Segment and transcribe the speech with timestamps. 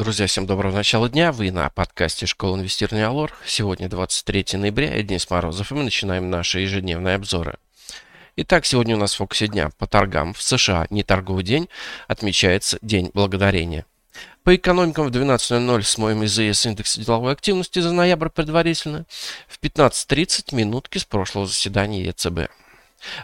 [0.00, 1.30] Друзья, всем доброго начала дня.
[1.30, 3.34] Вы на подкасте «Школа инвестирования Алор».
[3.44, 7.58] Сегодня 23 ноября, и Денис Морозов, и мы начинаем наши ежедневные обзоры.
[8.36, 11.68] Итак, сегодня у нас в фокусе дня по торгам в США не торговый день,
[12.08, 13.84] отмечается День Благодарения.
[14.42, 19.04] По экономикам в 12.00 смотрим ИЗС индекса деловой активности за ноябрь предварительно.
[19.48, 22.48] В 15.30 минутки с прошлого заседания ЕЦБ.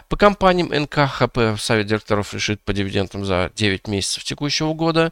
[0.09, 5.11] По компаниям НКХП Совет директоров решит по дивидендам за 9 месяцев текущего года.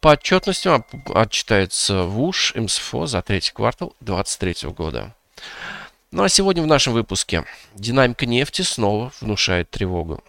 [0.00, 5.14] По отчетностям отчитается ВУШ, МСФО за третий квартал 2023 года.
[6.12, 7.44] Ну а сегодня в нашем выпуске
[7.74, 10.22] динамика нефти снова внушает тревогу.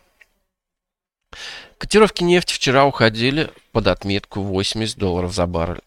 [1.77, 5.81] Котировки нефти вчера уходили под отметку 80 долларов за баррель.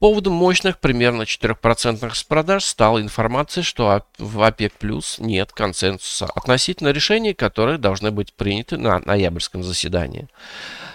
[0.00, 7.34] Поводом мощных примерно 4% продаж стала информация, что в ОПЕК плюс нет консенсуса относительно решений,
[7.34, 10.28] которые должны быть приняты на ноябрьском заседании.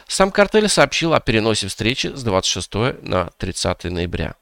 [0.08, 4.34] Сам картель сообщил о переносе встречи с 26 на 30 ноября.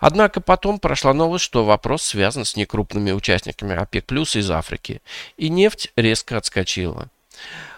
[0.00, 5.00] Однако потом прошла новость, что вопрос связан с некрупными участниками ОПЕК плюс из Африки,
[5.36, 7.08] и нефть резко отскочила.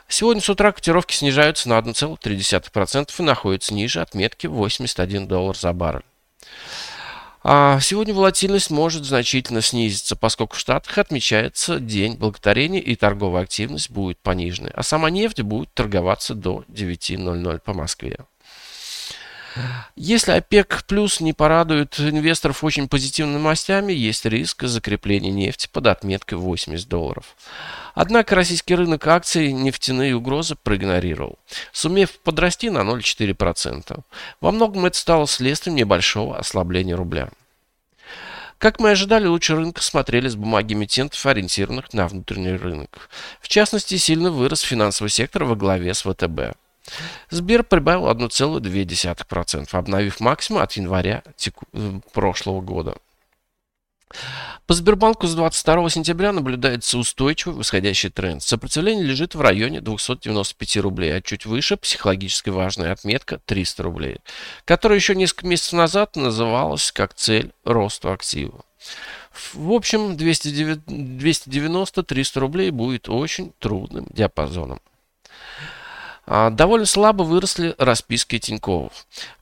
[0.09, 6.03] Сегодня с утра котировки снижаются на 1,3% и находятся ниже отметки 81 доллар за баррель.
[7.47, 13.91] А сегодня волатильность может значительно снизиться, поскольку в Штатах отмечается День благодарения и торговая активность
[13.91, 18.17] будет пониженной, а сама нефть будет торговаться до 9.00 по Москве.
[19.97, 26.38] Если ОПЕК плюс не порадует инвесторов очень позитивными новостями, есть риск закрепления нефти под отметкой
[26.38, 27.36] 80 долларов.
[27.94, 31.38] Однако российский рынок акций нефтяные угрозы проигнорировал,
[31.72, 34.00] сумев подрасти на 0,4%.
[34.41, 37.30] Во многом это стало следствием небольшого ослабления рубля.
[38.58, 43.10] Как мы ожидали, лучше рынка смотрели с бумаги эмитентов, ориентированных на внутренний рынок.
[43.41, 46.56] В частности, сильно вырос финансовый сектор во главе с ВТБ.
[47.31, 51.23] Сбер прибавил 1,2%, обновив максимум от января
[51.73, 52.97] э, прошлого года.
[54.67, 58.43] По Сбербанку с 22 сентября наблюдается устойчивый восходящий тренд.
[58.43, 64.19] Сопротивление лежит в районе 295 рублей, а чуть выше психологически важная отметка 300 рублей,
[64.65, 68.65] которая еще несколько месяцев назад называлась как цель роста актива.
[69.53, 74.81] В общем, 290-300 рублей будет очень трудным диапазоном.
[76.27, 78.93] А, довольно слабо выросли расписки Тинькофф,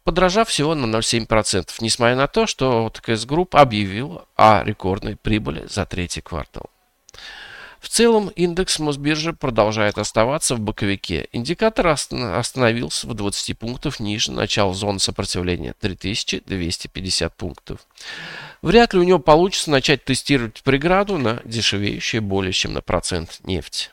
[0.05, 5.87] подражав всего на 0,7%, несмотря на то, что ТКС Групп объявил о рекордной прибыли за
[5.87, 6.71] третий квартал.
[7.83, 11.29] В целом индекс Мосбиржи продолжает оставаться в боковике.
[11.33, 17.81] Индикатор остановился в 20 пунктов ниже начала зоны сопротивления 3250 пунктов.
[18.63, 23.91] Вряд ли у него получится начать тестировать преграду на дешевеющие более чем на процент нефть.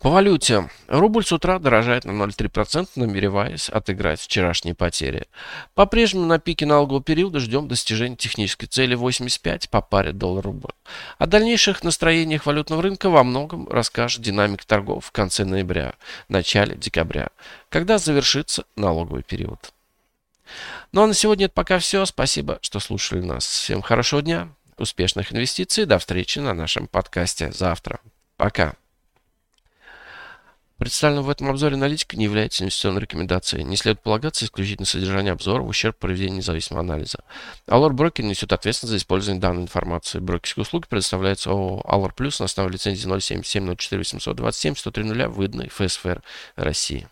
[0.00, 0.68] По валюте.
[0.88, 5.26] Рубль с утра дорожает на 0,3%, намереваясь отыграть вчерашние потери.
[5.74, 10.72] По-прежнему на пике налогового периода ждем достижения технической цели 85 по паре доллар-рубль.
[11.18, 15.94] О дальнейших настроениях валютного рынка во многом расскажет динамик торгов в конце ноября,
[16.28, 17.28] начале декабря,
[17.68, 19.72] когда завершится налоговый период.
[20.92, 22.04] Ну а на сегодня это пока все.
[22.04, 23.46] Спасибо, что слушали нас.
[23.46, 25.86] Всем хорошего дня, успешных инвестиций.
[25.86, 28.00] До встречи на нашем подкасте завтра.
[28.36, 28.74] Пока.
[30.86, 33.64] Представленная в этом обзоре аналитика не является инвестиционной рекомендацией.
[33.64, 37.24] Не следует полагаться исключительно содержание обзора в ущерб проведению независимого анализа.
[37.66, 40.20] Allure Broker несет ответственность за использование данной информации.
[40.20, 46.22] Брокерские услуги предоставляются ООО Allure Plus на основе лицензии 077 04 827 103 выданной ФСФР
[46.54, 47.08] России.